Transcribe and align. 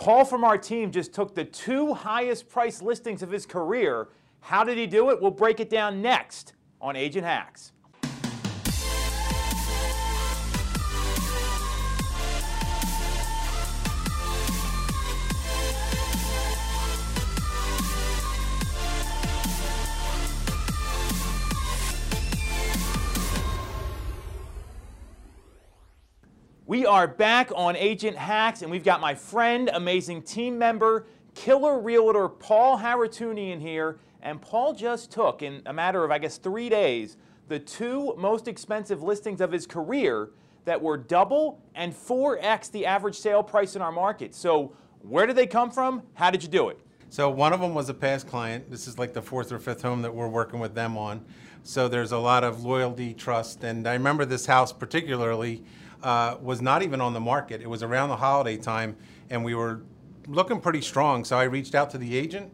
Paul 0.00 0.24
from 0.24 0.44
our 0.44 0.56
team 0.56 0.90
just 0.90 1.12
took 1.12 1.34
the 1.34 1.44
two 1.44 1.92
highest 1.92 2.48
price 2.48 2.80
listings 2.80 3.22
of 3.22 3.30
his 3.30 3.44
career. 3.44 4.08
How 4.40 4.64
did 4.64 4.78
he 4.78 4.86
do 4.86 5.10
it? 5.10 5.20
We'll 5.20 5.30
break 5.30 5.60
it 5.60 5.68
down 5.68 6.00
next 6.00 6.54
on 6.80 6.96
Agent 6.96 7.26
Hacks. 7.26 7.72
We 26.70 26.86
are 26.86 27.08
back 27.08 27.50
on 27.56 27.74
Agent 27.74 28.16
Hacks, 28.16 28.62
and 28.62 28.70
we've 28.70 28.84
got 28.84 29.00
my 29.00 29.12
friend, 29.12 29.68
amazing 29.74 30.22
team 30.22 30.56
member, 30.56 31.04
killer 31.34 31.80
realtor 31.80 32.28
Paul 32.28 32.78
Haratunian 32.78 33.60
here. 33.60 33.98
And 34.22 34.40
Paul 34.40 34.72
just 34.74 35.10
took, 35.10 35.42
in 35.42 35.62
a 35.66 35.72
matter 35.72 36.04
of, 36.04 36.12
I 36.12 36.18
guess, 36.18 36.38
three 36.38 36.68
days, 36.68 37.16
the 37.48 37.58
two 37.58 38.14
most 38.16 38.46
expensive 38.46 39.02
listings 39.02 39.40
of 39.40 39.50
his 39.50 39.66
career 39.66 40.30
that 40.64 40.80
were 40.80 40.96
double 40.96 41.60
and 41.74 41.92
4x 41.92 42.70
the 42.70 42.86
average 42.86 43.16
sale 43.18 43.42
price 43.42 43.74
in 43.74 43.82
our 43.82 43.90
market. 43.90 44.32
So, 44.32 44.72
where 45.02 45.26
did 45.26 45.34
they 45.34 45.48
come 45.48 45.72
from? 45.72 46.04
How 46.14 46.30
did 46.30 46.44
you 46.44 46.48
do 46.48 46.68
it? 46.68 46.78
So 47.08 47.28
one 47.28 47.52
of 47.52 47.58
them 47.58 47.74
was 47.74 47.88
a 47.88 47.94
past 47.94 48.28
client. 48.28 48.70
This 48.70 48.86
is 48.86 48.96
like 48.96 49.12
the 49.12 49.22
fourth 49.22 49.50
or 49.50 49.58
fifth 49.58 49.82
home 49.82 50.02
that 50.02 50.14
we're 50.14 50.28
working 50.28 50.60
with 50.60 50.76
them 50.76 50.96
on. 50.96 51.24
So 51.64 51.88
there's 51.88 52.12
a 52.12 52.18
lot 52.18 52.44
of 52.44 52.62
loyalty, 52.62 53.14
trust, 53.14 53.64
and 53.64 53.88
I 53.88 53.94
remember 53.94 54.24
this 54.24 54.46
house 54.46 54.72
particularly 54.72 55.64
uh, 56.02 56.36
was 56.40 56.60
not 56.60 56.82
even 56.82 57.00
on 57.00 57.12
the 57.12 57.20
market. 57.20 57.60
It 57.60 57.68
was 57.68 57.82
around 57.82 58.08
the 58.08 58.16
holiday 58.16 58.56
time, 58.56 58.96
and 59.28 59.44
we 59.44 59.54
were 59.54 59.82
looking 60.26 60.60
pretty 60.60 60.80
strong. 60.80 61.24
So 61.24 61.38
I 61.38 61.44
reached 61.44 61.74
out 61.74 61.90
to 61.90 61.98
the 61.98 62.16
agent, 62.16 62.52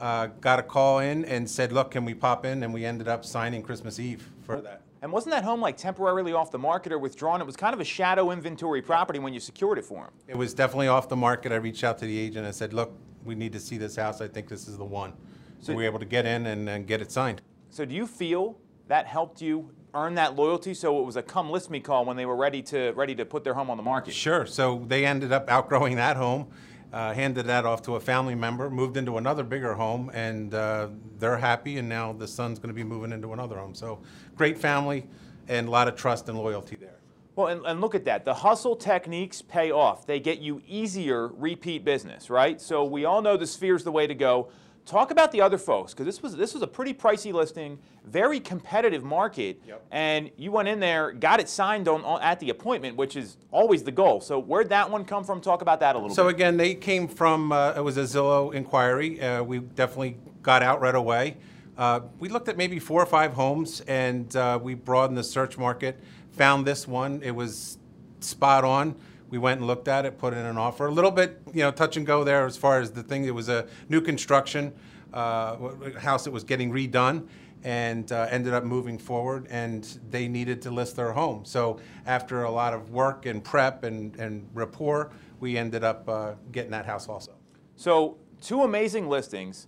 uh, 0.00 0.26
got 0.40 0.58
a 0.58 0.62
call 0.62 1.00
in, 1.00 1.24
and 1.24 1.48
said, 1.48 1.72
"Look, 1.72 1.92
can 1.92 2.04
we 2.04 2.14
pop 2.14 2.44
in?" 2.44 2.62
And 2.62 2.72
we 2.72 2.84
ended 2.84 3.08
up 3.08 3.24
signing 3.24 3.62
Christmas 3.62 3.98
Eve 3.98 4.30
for 4.42 4.60
that. 4.60 4.82
And 5.02 5.12
wasn't 5.12 5.34
that 5.34 5.44
home 5.44 5.60
like 5.60 5.76
temporarily 5.76 6.32
off 6.32 6.50
the 6.50 6.58
market 6.58 6.90
or 6.92 6.98
withdrawn? 6.98 7.40
It 7.40 7.44
was 7.44 7.56
kind 7.56 7.74
of 7.74 7.80
a 7.80 7.84
shadow 7.84 8.30
inventory 8.30 8.80
property 8.80 9.18
when 9.18 9.34
you 9.34 9.40
secured 9.40 9.78
it 9.78 9.84
for 9.84 10.04
him. 10.04 10.10
It 10.28 10.36
was 10.36 10.54
definitely 10.54 10.88
off 10.88 11.08
the 11.08 11.16
market. 11.16 11.52
I 11.52 11.56
reached 11.56 11.84
out 11.84 11.98
to 11.98 12.06
the 12.06 12.18
agent 12.18 12.46
and 12.46 12.54
said, 12.54 12.72
"Look, 12.72 12.92
we 13.24 13.34
need 13.34 13.52
to 13.52 13.60
see 13.60 13.76
this 13.76 13.96
house. 13.96 14.20
I 14.20 14.28
think 14.28 14.48
this 14.48 14.66
is 14.66 14.78
the 14.78 14.84
one." 14.84 15.12
So, 15.60 15.72
we 15.72 15.82
were 15.82 15.88
able 15.88 15.98
to 15.98 16.04
get 16.04 16.26
in 16.26 16.46
and, 16.46 16.68
and 16.68 16.86
get 16.86 17.00
it 17.00 17.10
signed. 17.10 17.40
So 17.70 17.84
do 17.84 17.94
you 17.94 18.06
feel 18.06 18.58
that 18.86 19.06
helped 19.06 19.40
you 19.40 19.70
earn 19.94 20.14
that 20.16 20.34
loyalty 20.34 20.74
so 20.74 21.00
it 21.00 21.04
was 21.04 21.16
a 21.16 21.22
come 21.22 21.50
list 21.50 21.70
me 21.70 21.80
call 21.80 22.04
when 22.04 22.16
they 22.16 22.26
were 22.26 22.36
ready 22.36 22.60
to 22.60 22.92
ready 22.92 23.14
to 23.14 23.24
put 23.24 23.44
their 23.44 23.54
home 23.54 23.70
on 23.70 23.76
the 23.76 23.82
market 23.82 24.12
sure 24.12 24.44
so 24.44 24.84
they 24.86 25.06
ended 25.06 25.32
up 25.32 25.48
outgrowing 25.48 25.96
that 25.96 26.16
home 26.16 26.46
uh, 26.92 27.12
handed 27.12 27.46
that 27.46 27.64
off 27.64 27.82
to 27.82 27.96
a 27.96 28.00
family 28.00 28.34
member 28.34 28.70
moved 28.70 28.96
into 28.96 29.16
another 29.16 29.42
bigger 29.42 29.74
home 29.74 30.10
and 30.14 30.54
uh, 30.54 30.88
they're 31.18 31.38
happy 31.38 31.78
and 31.78 31.88
now 31.88 32.12
the 32.12 32.26
son's 32.26 32.58
going 32.58 32.68
to 32.68 32.74
be 32.74 32.84
moving 32.84 33.12
into 33.12 33.32
another 33.32 33.56
home 33.56 33.74
so 33.74 34.00
great 34.36 34.58
family 34.58 35.06
and 35.48 35.68
a 35.68 35.70
lot 35.70 35.88
of 35.88 35.96
trust 35.96 36.28
and 36.28 36.38
loyalty 36.38 36.76
there 36.76 36.94
well, 37.36 37.48
and, 37.48 37.66
and, 37.66 37.80
look 37.80 37.96
at 37.96 38.04
that. 38.04 38.24
The 38.24 38.32
hustle 38.32 38.76
techniques 38.76 39.42
pay 39.42 39.72
off. 39.72 40.06
They 40.06 40.20
get 40.20 40.38
you 40.38 40.62
easier 40.68 41.26
repeat 41.26 41.84
business, 41.84 42.30
right? 42.30 42.60
So 42.60 42.84
we 42.84 43.06
all 43.06 43.22
know 43.22 43.36
the 43.36 43.46
sphere's 43.46 43.82
the 43.82 43.90
way 43.90 44.06
to 44.06 44.14
go. 44.14 44.50
Talk 44.86 45.10
about 45.10 45.32
the 45.32 45.40
other 45.40 45.56
folks 45.56 45.94
because 45.94 46.04
this 46.04 46.22
was 46.22 46.36
this 46.36 46.52
was 46.52 46.62
a 46.62 46.66
pretty 46.66 46.92
pricey 46.92 47.32
listing, 47.32 47.78
very 48.04 48.38
competitive 48.38 49.02
market, 49.02 49.62
yep. 49.66 49.82
and 49.90 50.30
you 50.36 50.52
went 50.52 50.68
in 50.68 50.78
there, 50.78 51.12
got 51.12 51.40
it 51.40 51.48
signed 51.48 51.88
on, 51.88 52.04
on, 52.04 52.20
at 52.20 52.38
the 52.38 52.50
appointment, 52.50 52.94
which 52.94 53.16
is 53.16 53.38
always 53.50 53.82
the 53.82 53.90
goal. 53.90 54.20
So 54.20 54.38
where'd 54.38 54.68
that 54.68 54.90
one 54.90 55.06
come 55.06 55.24
from? 55.24 55.40
Talk 55.40 55.62
about 55.62 55.80
that 55.80 55.94
a 55.94 55.98
little. 55.98 56.10
Bit. 56.10 56.16
So 56.16 56.26
bit. 56.26 56.34
again, 56.34 56.58
they 56.58 56.74
came 56.74 57.08
from 57.08 57.50
uh, 57.50 57.72
it 57.74 57.80
was 57.80 57.96
a 57.96 58.02
Zillow 58.02 58.52
inquiry. 58.52 59.22
Uh, 59.22 59.42
we 59.42 59.60
definitely 59.60 60.18
got 60.42 60.62
out 60.62 60.82
right 60.82 60.94
away. 60.94 61.38
Uh, 61.78 62.00
we 62.18 62.28
looked 62.28 62.48
at 62.48 62.58
maybe 62.58 62.78
four 62.78 63.02
or 63.02 63.06
five 63.06 63.32
homes, 63.32 63.80
and 63.82 64.36
uh, 64.36 64.58
we 64.62 64.74
broadened 64.74 65.16
the 65.16 65.24
search 65.24 65.56
market. 65.56 65.98
Found 66.32 66.66
this 66.66 66.86
one. 66.86 67.22
It 67.22 67.34
was 67.34 67.78
spot 68.20 68.64
on. 68.64 68.96
We 69.30 69.38
went 69.38 69.58
and 69.58 69.66
looked 69.66 69.88
at 69.88 70.04
it, 70.04 70.18
put 70.18 70.32
in 70.32 70.44
an 70.44 70.56
offer. 70.56 70.86
A 70.86 70.90
little 70.92 71.10
bit, 71.10 71.40
you 71.52 71.62
know, 71.62 71.70
touch 71.70 71.96
and 71.96 72.06
go 72.06 72.24
there 72.24 72.46
as 72.46 72.56
far 72.56 72.80
as 72.80 72.92
the 72.92 73.02
thing. 73.02 73.24
It 73.24 73.34
was 73.34 73.48
a 73.48 73.66
new 73.88 74.00
construction 74.00 74.72
uh, 75.12 75.56
house 75.98 76.24
that 76.24 76.30
was 76.30 76.44
getting 76.44 76.70
redone 76.72 77.28
and 77.64 78.12
uh, 78.12 78.26
ended 78.30 78.52
up 78.52 78.64
moving 78.64 78.98
forward 78.98 79.46
and 79.48 79.98
they 80.10 80.28
needed 80.28 80.60
to 80.62 80.70
list 80.70 80.96
their 80.96 81.12
home. 81.12 81.44
So 81.44 81.80
after 82.04 82.44
a 82.44 82.50
lot 82.50 82.74
of 82.74 82.90
work 82.90 83.24
and 83.24 83.42
prep 83.42 83.84
and, 83.84 84.14
and 84.16 84.46
rapport, 84.52 85.10
we 85.40 85.56
ended 85.56 85.82
up 85.82 86.08
uh, 86.08 86.32
getting 86.52 86.70
that 86.72 86.84
house 86.84 87.08
also. 87.08 87.32
So 87.76 88.18
two 88.40 88.62
amazing 88.62 89.08
listings. 89.08 89.66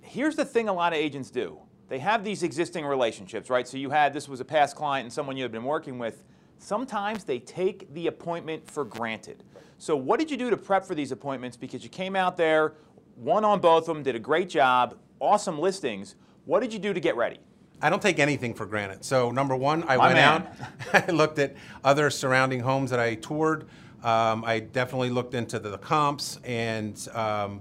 Here's 0.00 0.36
the 0.36 0.44
thing 0.44 0.68
a 0.68 0.72
lot 0.72 0.94
of 0.94 0.98
agents 0.98 1.30
do. 1.30 1.58
They 1.88 1.98
have 1.98 2.24
these 2.24 2.42
existing 2.42 2.84
relationships, 2.84 3.50
right? 3.50 3.68
So 3.68 3.76
you 3.76 3.90
had, 3.90 4.14
this 4.14 4.28
was 4.28 4.40
a 4.40 4.44
past 4.44 4.74
client 4.74 5.04
and 5.04 5.12
someone 5.12 5.36
you 5.36 5.42
had 5.44 5.52
been 5.52 5.64
working 5.64 5.98
with 5.98 6.24
sometimes 6.58 7.24
they 7.24 7.38
take 7.38 7.92
the 7.94 8.06
appointment 8.06 8.70
for 8.70 8.84
granted. 8.84 9.42
So 9.78 9.96
what 9.96 10.18
did 10.18 10.30
you 10.30 10.36
do 10.36 10.50
to 10.50 10.56
prep 10.56 10.84
for 10.84 10.94
these 10.94 11.12
appointments? 11.12 11.56
Because 11.56 11.82
you 11.84 11.90
came 11.90 12.16
out 12.16 12.36
there, 12.36 12.74
won 13.16 13.44
on 13.44 13.60
both 13.60 13.88
of 13.88 13.94
them, 13.94 14.02
did 14.02 14.14
a 14.16 14.20
great 14.20 14.48
job, 14.48 14.96
awesome 15.20 15.58
listings. 15.58 16.16
What 16.44 16.60
did 16.60 16.72
you 16.72 16.78
do 16.78 16.92
to 16.92 17.00
get 17.00 17.16
ready? 17.16 17.38
I 17.82 17.90
don't 17.90 18.00
take 18.00 18.18
anything 18.18 18.54
for 18.54 18.64
granted. 18.64 19.04
So 19.04 19.30
number 19.30 19.54
one, 19.54 19.82
I 19.84 19.96
My 19.96 20.06
went 20.06 20.14
man. 20.16 20.48
out, 20.94 21.08
I 21.08 21.12
looked 21.12 21.38
at 21.38 21.54
other 21.84 22.08
surrounding 22.08 22.60
homes 22.60 22.90
that 22.90 23.00
I 23.00 23.16
toured. 23.16 23.66
Um, 24.02 24.44
I 24.44 24.60
definitely 24.60 25.10
looked 25.10 25.34
into 25.34 25.58
the, 25.58 25.70
the 25.70 25.78
comps, 25.78 26.38
and 26.44 26.96
um, 27.12 27.60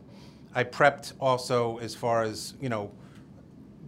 I 0.54 0.64
prepped 0.64 1.14
also 1.20 1.78
as 1.80 1.96
far 1.96 2.24
as 2.24 2.54
you 2.62 2.70
know 2.70 2.92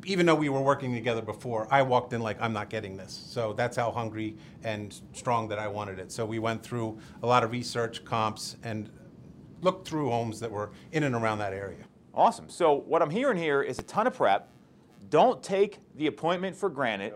even 0.08 0.26
though 0.26 0.36
we 0.36 0.48
were 0.48 0.62
working 0.62 0.94
together 0.94 1.22
before, 1.22 1.68
I 1.70 1.82
walked 1.82 2.14
in 2.14 2.22
like, 2.22 2.42
I'm 2.42 2.54
not 2.54 2.70
getting 2.70 2.96
this. 2.96 3.26
So 3.30 3.52
that's 3.52 3.76
how 3.76 3.92
hungry 3.92 4.38
and 4.64 4.98
strong 5.12 5.50
that 5.50 5.60
I 5.60 5.68
wanted 5.68 6.00
it. 6.00 6.14
So 6.14 6.26
we 6.26 6.40
went 6.40 6.64
through 6.64 6.98
a 7.24 7.28
lot 7.28 7.44
of 7.44 7.52
research, 7.52 8.06
comps, 8.06 8.56
and 8.64 8.90
looked 9.62 9.86
through 9.86 10.10
homes 10.10 10.40
that 10.40 10.50
were 10.50 10.72
in 10.94 11.04
and 11.04 11.14
around 11.14 11.40
that 11.40 11.52
area. 11.52 11.84
Awesome. 12.14 12.50
So 12.50 12.74
what 12.74 13.02
I'm 13.02 13.10
hearing 13.10 13.38
here 13.38 13.62
is 13.62 13.80
a 13.80 13.84
ton 13.84 14.08
of 14.08 14.14
prep. 14.14 14.50
Don't 15.10 15.44
take 15.44 15.80
the 15.96 16.08
appointment 16.08 16.56
for 16.56 16.70
granted. 16.70 17.14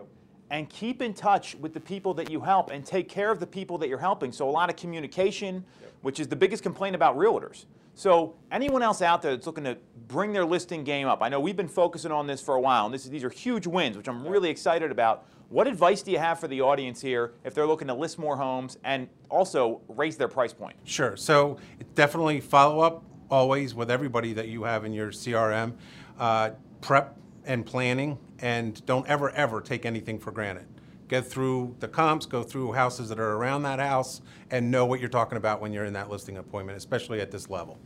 And 0.52 0.68
keep 0.68 1.02
in 1.02 1.14
touch 1.14 1.56
with 1.56 1.74
the 1.74 1.80
people 1.80 2.14
that 2.14 2.30
you 2.30 2.40
help 2.40 2.70
and 2.70 2.86
take 2.86 3.08
care 3.08 3.32
of 3.32 3.40
the 3.40 3.46
people 3.46 3.76
that 3.78 3.88
you're 3.88 3.98
helping. 3.98 4.30
So, 4.30 4.48
a 4.48 4.52
lot 4.52 4.70
of 4.70 4.76
communication, 4.76 5.64
yep. 5.80 5.92
which 6.02 6.20
is 6.20 6.28
the 6.28 6.36
biggest 6.36 6.62
complaint 6.62 6.94
about 6.94 7.16
realtors. 7.16 7.64
So 7.94 8.34
anyone 8.50 8.82
else 8.82 9.02
out 9.02 9.22
there 9.22 9.32
that's 9.32 9.46
looking 9.46 9.64
to 9.64 9.76
bring 10.08 10.32
their 10.32 10.44
listing 10.44 10.82
game 10.84 11.06
up, 11.06 11.22
I 11.22 11.28
know 11.28 11.40
we've 11.40 11.56
been 11.56 11.68
focusing 11.68 12.10
on 12.10 12.26
this 12.26 12.40
for 12.40 12.54
a 12.54 12.60
while, 12.60 12.86
and 12.86 12.94
this, 12.94 13.04
these 13.04 13.24
are 13.24 13.30
huge 13.30 13.66
wins, 13.66 13.96
which 13.96 14.08
I'm 14.08 14.26
really 14.26 14.48
excited 14.48 14.90
about. 14.90 15.26
What 15.50 15.66
advice 15.66 16.00
do 16.00 16.10
you 16.10 16.18
have 16.18 16.40
for 16.40 16.48
the 16.48 16.62
audience 16.62 17.02
here 17.02 17.34
if 17.44 17.52
they're 17.52 17.66
looking 17.66 17.88
to 17.88 17.94
list 17.94 18.18
more 18.18 18.36
homes 18.36 18.78
and 18.84 19.08
also 19.28 19.82
raise 19.88 20.16
their 20.16 20.28
price 20.28 20.54
point? 20.54 20.76
Sure. 20.84 21.14
So 21.16 21.58
definitely 21.94 22.40
follow 22.40 22.80
up 22.80 23.04
always 23.30 23.74
with 23.74 23.90
everybody 23.90 24.32
that 24.32 24.48
you 24.48 24.62
have 24.62 24.86
in 24.86 24.94
your 24.94 25.10
CRM. 25.10 25.74
Uh, 26.18 26.50
prep 26.80 27.18
and 27.44 27.66
planning, 27.66 28.16
and 28.42 28.84
don't 28.84 29.06
ever, 29.08 29.30
ever 29.30 29.60
take 29.60 29.86
anything 29.86 30.18
for 30.18 30.30
granted 30.30 30.66
get 31.12 31.26
through 31.26 31.76
the 31.80 31.88
comps, 31.88 32.24
go 32.24 32.42
through 32.42 32.72
houses 32.72 33.10
that 33.10 33.20
are 33.20 33.32
around 33.32 33.62
that 33.64 33.78
house, 33.78 34.22
and 34.50 34.70
know 34.70 34.86
what 34.86 34.98
you're 34.98 35.10
talking 35.10 35.36
about 35.36 35.60
when 35.60 35.70
you're 35.70 35.84
in 35.84 35.92
that 35.92 36.08
listing 36.08 36.38
appointment, 36.38 36.74
especially 36.78 37.20
at 37.20 37.30
this 37.30 37.50
level. 37.50 37.78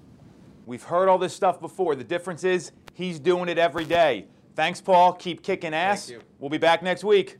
We've 0.65 0.83
heard 0.85 1.09
all 1.09 1.19
this 1.19 1.35
stuff 1.35 1.61
before. 1.61 1.97
The 1.97 2.05
difference 2.05 2.45
is 2.45 2.71
he's 2.95 3.19
doing 3.19 3.49
it 3.49 3.59
every 3.59 3.85
day. 3.85 4.27
Thanks, 4.55 4.81
Paul. 4.81 5.13
Keep 5.13 5.43
kicking 5.43 5.75
ass. 5.75 6.13
We'll 6.39 6.51
be 6.51 6.59
back 6.59 6.85
next 6.85 7.03
week. 7.03 7.39